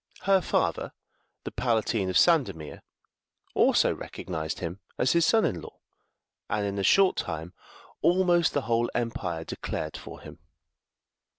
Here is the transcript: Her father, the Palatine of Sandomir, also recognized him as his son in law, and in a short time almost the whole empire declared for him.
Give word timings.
Her 0.23 0.41
father, 0.41 0.93
the 1.43 1.51
Palatine 1.51 2.09
of 2.09 2.17
Sandomir, 2.17 2.81
also 3.53 3.93
recognized 3.93 4.57
him 4.57 4.79
as 4.97 5.11
his 5.11 5.27
son 5.27 5.45
in 5.45 5.61
law, 5.61 5.77
and 6.49 6.65
in 6.65 6.79
a 6.79 6.83
short 6.83 7.15
time 7.15 7.53
almost 8.01 8.53
the 8.55 8.61
whole 8.61 8.89
empire 8.95 9.43
declared 9.43 9.95
for 9.95 10.19
him. 10.21 10.39